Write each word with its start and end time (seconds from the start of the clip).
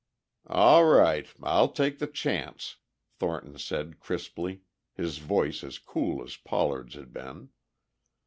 "All 0.47 0.85
right. 0.85 1.27
I'll 1.43 1.67
take 1.71 1.99
the 1.99 2.07
chance," 2.07 2.77
Thornton 3.19 3.59
said 3.59 3.99
crisply, 3.99 4.61
his 4.95 5.19
voice 5.19 5.63
as 5.63 5.77
cool 5.77 6.23
as 6.23 6.37
Pollard's 6.37 6.95
had 6.95 7.13
been. 7.13 7.49